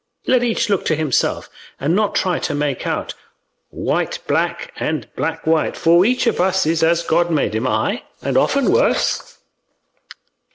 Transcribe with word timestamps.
Let 0.25 0.41
each 0.43 0.67
look 0.67 0.83
to 0.85 0.95
himself 0.95 1.47
and 1.79 1.95
not 1.95 2.15
try 2.15 2.39
to 2.39 2.55
make 2.55 2.87
out 2.87 3.13
white 3.69 4.17
black, 4.25 4.73
and 4.77 5.07
black 5.15 5.45
white; 5.45 5.77
for 5.77 6.03
each 6.05 6.25
of 6.25 6.41
us 6.41 6.65
is 6.65 6.81
as 6.81 7.03
God 7.03 7.29
made 7.29 7.53
him, 7.53 7.67
aye, 7.67 8.01
and 8.19 8.35
often 8.35 8.71
worse." 8.71 9.37